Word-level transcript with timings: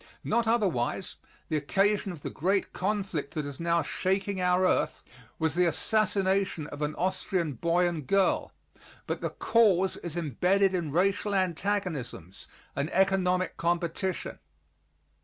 Not 0.23 0.47
otherwise, 0.47 1.17
the 1.47 1.57
occasion 1.57 2.11
of 2.11 2.23
the 2.23 2.31
great 2.31 2.73
conflict 2.73 3.35
that 3.35 3.45
is 3.45 3.59
now 3.59 3.83
shaking 3.83 4.41
our 4.41 4.67
earth 4.67 5.03
was 5.37 5.53
the 5.53 5.67
assassination 5.67 6.65
of 6.65 6.81
an 6.81 6.95
Austrian 6.95 7.53
boy 7.53 7.87
and 7.87 8.07
girl, 8.07 8.51
but 9.05 9.21
the 9.21 9.29
cause 9.29 9.97
is 9.97 10.17
embedded 10.17 10.73
in 10.73 10.91
racial 10.91 11.35
antagonisms 11.35 12.47
and 12.75 12.89
economic 12.93 13.57
competition. 13.57 14.39